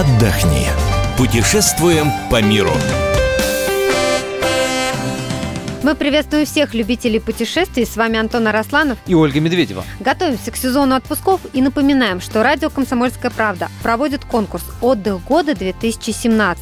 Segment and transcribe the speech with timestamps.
[0.00, 0.68] отдохни.
[1.16, 2.72] Путешествуем по миру.
[5.82, 7.86] Мы приветствуем всех любителей путешествий.
[7.86, 9.84] С вами Антон Арасланов и Ольга Медведева.
[10.00, 16.58] Готовимся к сезону отпусков и напоминаем, что радио «Комсомольская правда» проводит конкурс «Отдых года-2017».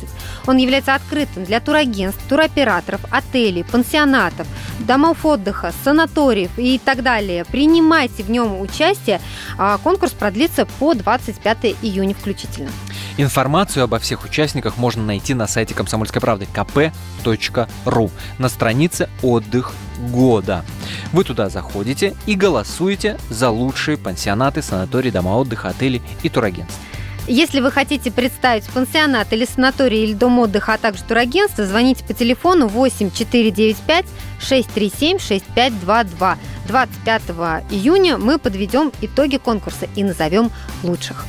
[0.47, 4.47] Он является открытым для турагентств, туроператоров, отелей, пансионатов,
[4.79, 7.47] домов отдыха, санаториев и так далее.
[7.47, 9.21] Принимайте в нем участие.
[9.57, 12.71] А конкурс продлится по 25 июня включительно.
[13.17, 19.73] Информацию обо всех участниках можно найти на сайте комсомольской правды kp.ru на странице «Отдых
[20.11, 20.65] года».
[21.13, 26.83] Вы туда заходите и голосуете за лучшие пансионаты, санатории, дома отдыха, отели и турагентства.
[27.27, 32.13] Если вы хотите представить пансионат или санаторий или дом отдыха, а также турагентство, звоните по
[32.13, 34.07] телефону 8 495
[34.41, 36.39] 637 6522.
[36.67, 37.23] 25
[37.71, 40.51] июня мы подведем итоги конкурса и назовем
[40.83, 41.25] лучших.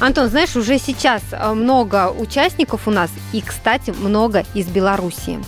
[0.00, 5.40] Антон, знаешь, уже сейчас э, много участников у нас и, кстати, много из Белоруссии.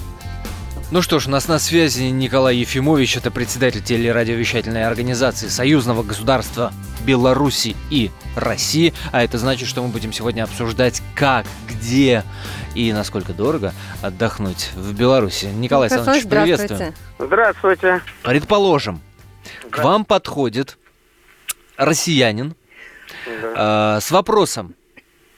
[0.90, 6.72] Ну что ж, у нас на связи Николай Ефимович, это председатель телерадиовещательной организации Союзного государства
[7.06, 8.92] Беларуси и России.
[9.12, 12.24] А это значит, что мы будем сегодня обсуждать, как, где
[12.74, 15.44] и насколько дорого отдохнуть в Беларуси.
[15.44, 16.92] Николай Александрович, приветствуем.
[17.20, 18.02] Здравствуйте.
[18.24, 19.00] Предположим,
[19.70, 20.76] к вам подходит
[21.76, 22.56] россиянин
[23.26, 23.96] да.
[23.96, 24.74] э, с вопросом.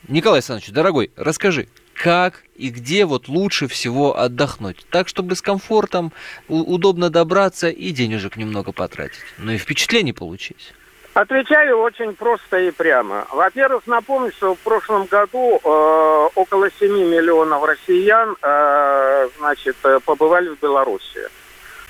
[0.09, 4.85] Николай Александрович, дорогой, расскажи, как и где вот лучше всего отдохнуть.
[4.91, 6.13] Так, чтобы с комфортом,
[6.49, 9.21] удобно добраться и денежек немного потратить.
[9.39, 10.75] Ну и впечатление получить.
[11.15, 13.27] Отвечаю очень просто и прямо.
[13.31, 20.49] Во-первых, напомню, что в прошлом году э, около 7 миллионов россиян э, значит, э, побывали
[20.49, 21.19] в Беларуси.
[21.19, 21.42] Э,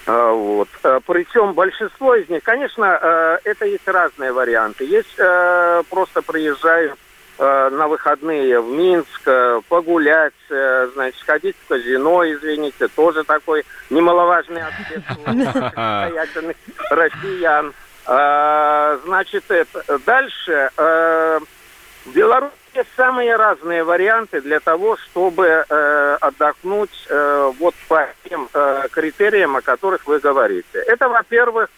[0.06, 0.68] вот.
[0.82, 4.84] Э, Причем большинство из них, конечно, э, это есть разные варианты.
[4.84, 6.98] Есть э, просто приезжают
[7.38, 9.28] Э, на выходные в Минск,
[9.68, 15.04] погулять, значит, ходить в казино, извините, тоже такой немаловажный аспект
[16.90, 17.72] россиян.
[18.04, 19.98] Значит, это.
[20.04, 20.70] Дальше.
[20.76, 22.52] В Беларуси
[22.96, 25.64] самые разные варианты для того, чтобы
[26.22, 27.08] отдохнуть
[27.58, 28.48] вот по тем
[28.90, 30.78] критериям, о которых вы говорите.
[30.86, 31.68] Это, во-первых,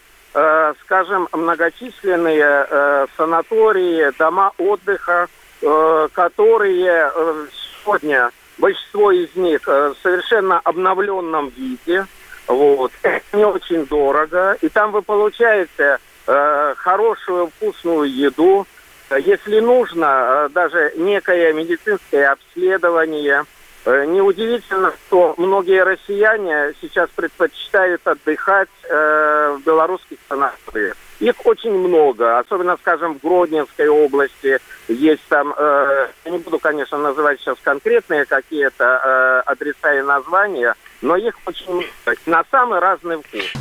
[0.83, 5.29] скажем, многочисленные санатории, дома отдыха,
[5.67, 7.47] Э, которые э,
[7.83, 12.05] сегодня большинство из них э, в совершенно обновленном виде.
[12.47, 12.93] Вот.
[13.03, 14.59] Это не очень дорого.
[14.61, 18.67] И там вы получаете хорошую вкусную еду.
[19.11, 23.45] Если нужно, даже некое медицинское обследование.
[23.87, 30.97] Неудивительно, что многие россияне сейчас предпочитают отдыхать в белорусских санаториях.
[31.21, 34.59] Их очень много, особенно, скажем, в Гродненской области.
[34.89, 40.75] Есть там, э, я не буду, конечно, называть сейчас конкретные какие-то э, адреса и названия,
[41.03, 41.87] но их очень много,
[42.27, 43.53] на самый разный вкус.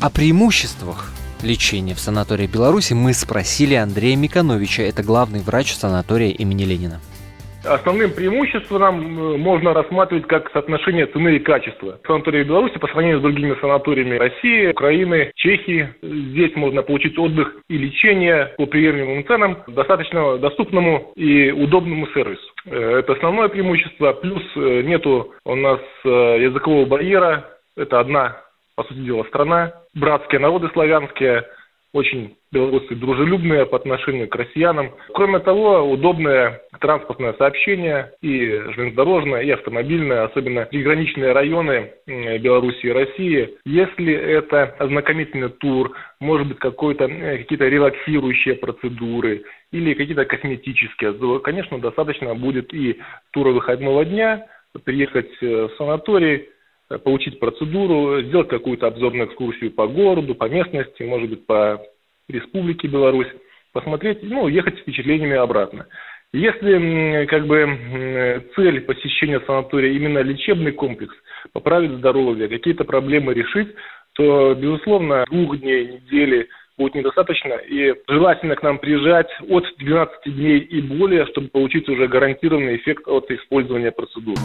[0.00, 1.06] О преимуществах
[1.42, 7.00] лечения в санатории Беларуси мы спросили Андрея Микановича, это главный врач санатория имени Ленина.
[7.68, 11.98] Основным преимуществом э, можно рассматривать как соотношение цены и качества.
[12.06, 15.88] Санатории Беларуси по сравнению с другими санаториями России, Украины, Чехии.
[16.00, 22.46] Здесь можно получить отдых и лечение по приемлемым ценам, достаточно доступному и удобному сервису.
[22.66, 24.12] Э, это основное преимущество.
[24.12, 27.50] Плюс э, нету у нас языкового барьера.
[27.76, 28.36] Это одна,
[28.76, 29.72] по сути дела, страна.
[29.94, 31.44] Братские народы славянские–
[31.96, 34.92] очень белорусы дружелюбные по отношению к россиянам.
[35.14, 43.56] Кроме того, удобное транспортное сообщение и железнодорожное, и автомобильное, особенно приграничные районы Беларуси и России.
[43.64, 51.38] Если это ознакомительный тур, может быть, какой-то, э, какие-то релаксирующие процедуры или какие-то косметические, то,
[51.40, 53.00] конечно, достаточно будет и
[53.32, 54.46] тура выходного дня,
[54.84, 56.50] приехать э, в санаторий,
[57.04, 61.82] получить процедуру, сделать какую-то обзорную экскурсию по городу, по местности, может быть, по
[62.28, 63.28] республике Беларусь,
[63.72, 65.86] посмотреть, ну, ехать с впечатлениями обратно.
[66.32, 71.14] Если как бы цель посещения санатория именно лечебный комплекс,
[71.52, 73.68] поправить здоровье, какие-то проблемы решить,
[74.14, 77.54] то, безусловно, двух дней, недели будет недостаточно.
[77.54, 83.08] И желательно к нам приезжать от 12 дней и более, чтобы получить уже гарантированный эффект
[83.08, 84.40] от использования процедуры.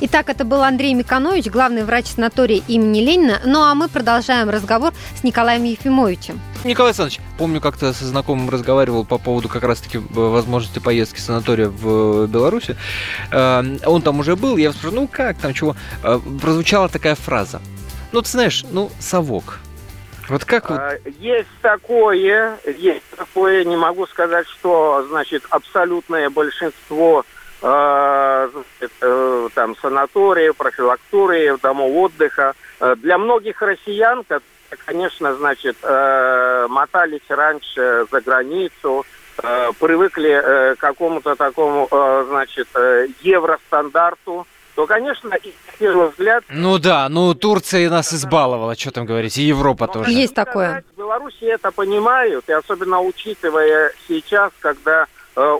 [0.00, 3.40] Итак, это был Андрей Миканович, главный врач санатория имени Ленина.
[3.44, 6.40] Ну а мы продолжаем разговор с Николаем Ефимовичем.
[6.62, 11.68] Николай Александрович, помню, как-то со знакомым разговаривал по поводу как раз-таки возможности поездки в санатория
[11.68, 12.76] в Беларуси.
[13.32, 15.74] Э, он там уже был, я спрашиваю, ну как там, чего?
[16.04, 17.60] Э, прозвучала такая фраза.
[18.12, 19.58] Ну, ты знаешь, ну, совок.
[20.28, 20.78] Вот как вот?
[20.78, 27.37] А, есть такое, есть такое, не могу сказать, что, значит, абсолютное большинство э, э,
[29.54, 32.54] там санатории, профилактуры, домов отдыха.
[32.80, 34.24] Э, для многих россиян,
[34.84, 39.04] конечно, значит, э, мотались раньше за границу,
[39.42, 46.44] э, привыкли э, к какому-то такому, э, значит, э, евростандарту, то, конечно, и первый взгляд...
[46.50, 50.10] Ну да, ну Турция нас избаловала, что там говорить, и Европа Но, тоже.
[50.12, 50.84] Есть такое.
[50.94, 55.06] В Беларуси это понимают, и особенно учитывая сейчас, когда э,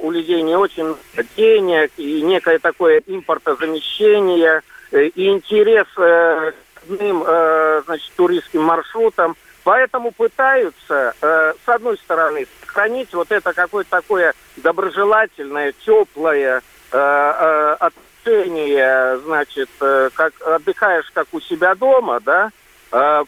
[0.02, 0.96] у людей не очень
[1.36, 9.36] денег, и некое такое импортозамещение, э, и интерес э, к одним, э, значит, туристским маршрутам,
[9.64, 17.76] Поэтому пытаются, э, с одной стороны, сохранить вот это какое-то такое доброжелательное, теплое э, э,
[17.78, 22.50] отношение, значит, э, как отдыхаешь как у себя дома, да, э,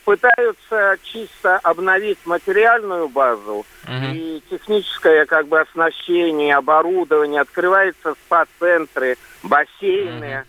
[0.05, 4.13] пытаются чисто обновить материальную базу Мгм.
[4.13, 10.25] и техническое как бы оснащение, оборудование, открываются спа-центры, бассейны.
[10.25, 10.45] Э,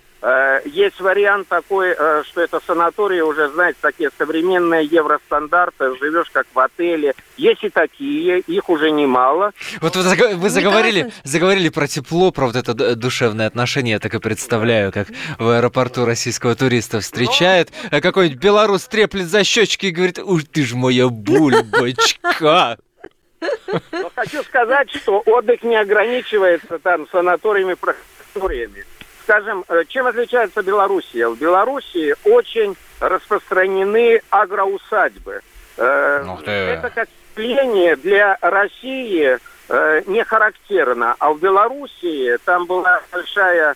[0.66, 6.60] Есть вариант такой, э, что это санатории уже, знаете, такие современные евростандарты, живешь как в
[6.60, 7.16] отеле.
[7.38, 9.52] Есть и такие, их уже немало.
[9.82, 13.94] Вот вы, заго- вы заговорили, заговорили про тепло, про вот это д- душевное отношение.
[13.94, 15.08] Я так и представляю, как
[15.40, 20.64] в аэропорту российского туриста встречает, а какой-нибудь белорус треплет за щечки и говорит, уж ты
[20.64, 22.78] ж моя бульбочка.
[23.92, 28.86] Но хочу сказать, что отдых не ограничивается там санаториями, профессориями.
[29.32, 31.30] Скажем, э, чем отличается Белоруссия?
[31.30, 35.40] В Белоруссии очень распространены агроусадьбы.
[35.78, 36.52] Ух ты.
[36.52, 37.08] Это как
[37.38, 39.40] явление для России
[39.70, 41.16] э, не характерно.
[41.18, 43.76] А в Белоруссии там была большая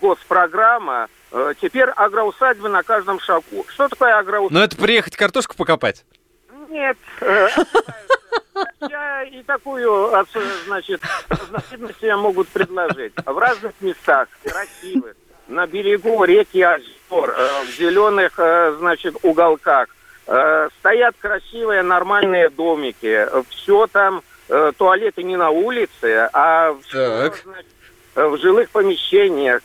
[0.00, 1.06] госпрограмма.
[1.60, 3.64] Теперь агроусадьбы на каждом шагу.
[3.68, 4.58] Что такое агроусадьба?
[4.58, 6.04] Ну это приехать картошку покопать.
[6.68, 6.96] Нет.
[8.88, 10.10] Я и такую,
[10.66, 13.12] значит, разновидность себе могут предложить.
[13.24, 15.14] В разных местах, красивых,
[15.48, 19.88] на берегу реки озер, э, в зеленых, э, значит, уголках,
[20.26, 23.26] э, стоят красивые нормальные домики.
[23.50, 24.22] Все там,
[24.78, 27.40] туалеты не на улице, а Так.
[27.44, 27.70] значит,
[28.16, 29.62] в жилых помещениях.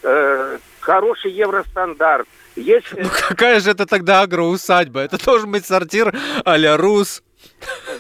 [0.80, 2.28] Хороший евростандарт.
[2.56, 5.00] Есть Ну какая же это тогда агроусадьба?
[5.00, 6.14] Это должен быть сортир
[6.46, 7.24] а-ля Рус.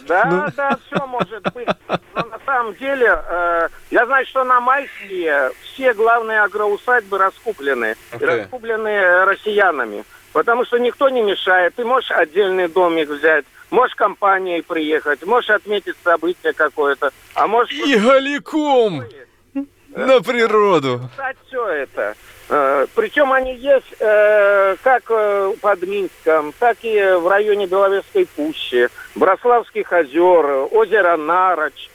[0.07, 0.45] Да, Ну.
[0.55, 1.67] да, все может быть.
[1.87, 7.95] Но на самом деле, э, я знаю, что на Майские все главные агроусадьбы раскуплены.
[8.11, 8.25] Ты.
[8.25, 10.03] раскуплены э, россиянами.
[10.33, 11.75] Потому что никто не мешает.
[11.75, 17.73] Ты можешь отдельный домик взять, можешь компанией приехать, можешь отметить событие какое-то, а можешь...
[17.73, 19.03] И голиком
[19.95, 21.01] на природу.
[21.47, 22.15] все это.
[22.47, 28.89] Э, Причем они есть э, как э, под Минском, так и в районе Беловежской пущи,
[29.15, 31.89] Брославских озер, озеро Нароч.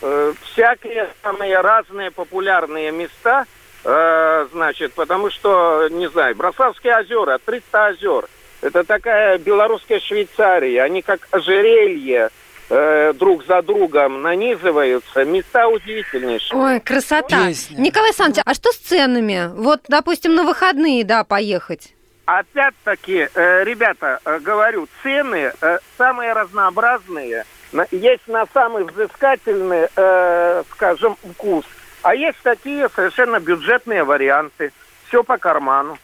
[0.00, 3.46] Э, Всякие самые разные популярные места,
[3.84, 8.28] э, значит, потому что, не знаю, Брославские озера, 300 озер.
[8.60, 10.82] Это такая белорусская Швейцария.
[10.84, 12.30] Они как ожерелье
[12.70, 15.24] э, друг за другом нанизываются.
[15.24, 16.58] Места удивительнейшие.
[16.60, 17.46] Ой, красота.
[17.46, 17.78] Песня.
[17.80, 19.50] Николай Александрович, а что с ценами?
[19.54, 21.94] Вот, допустим, на выходные, да, поехать.
[22.26, 27.44] Опять-таки, э, ребята, э, говорю, цены э, самые разнообразные.
[27.72, 31.64] На- Есть на самый взыскательный, э, скажем, вкус.
[32.02, 34.72] А есть такие совершенно бюджетные варианты.
[35.08, 35.98] Все по карману.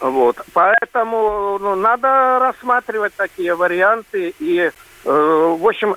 [0.00, 0.36] Вот.
[0.52, 4.34] Поэтому ну, надо рассматривать такие варианты.
[4.38, 4.70] И, э,
[5.04, 5.96] в общем,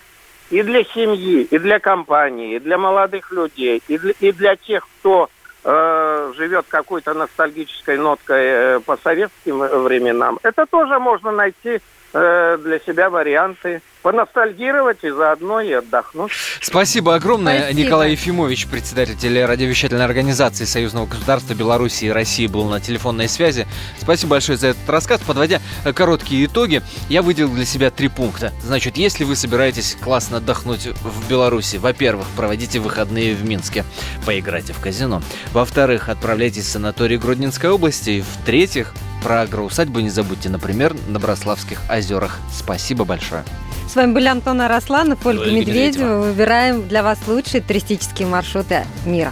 [0.49, 4.87] и для семьи, и для компании, и для молодых людей, и для, и для тех,
[4.99, 5.29] кто
[5.63, 11.79] э, живет какой-то ностальгической ноткой э, по советским временам, это тоже можно найти
[12.13, 13.81] э, для себя варианты.
[14.01, 16.31] Поностальгировать и заодно и отдохнуть.
[16.59, 17.79] Спасибо огромное, Спасибо.
[17.79, 23.67] Николай Ефимович, председатель радиовещательной организации Союзного государства Беларуси и России, был на телефонной связи.
[23.99, 25.21] Спасибо большое за этот рассказ.
[25.21, 28.51] Подводя э, короткие итоги, я выделил для себя три пункта.
[28.63, 33.85] Значит, если вы собираетесь классно отдохнуть в Беларуси, во-первых, проводите выходные в Минске,
[34.25, 35.21] поиграйте в казино.
[35.53, 38.09] Во-вторых, отправляйтесь в санаторий Гродненской области.
[38.09, 42.39] И в-третьих, про агроусадьбу не забудьте, например, на Брославских озерах.
[42.53, 43.43] Спасибо большое.
[43.87, 45.81] С вами были Антон Арасланов, Ольга Ольга Медведева.
[45.85, 46.19] Медведева.
[46.21, 49.31] Выбираем для вас лучшие туристические маршруты мира.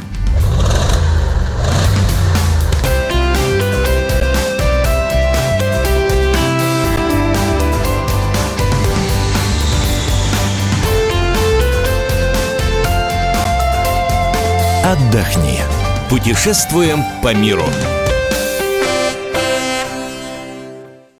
[14.84, 15.60] Отдохни.
[16.10, 17.64] Путешествуем по миру.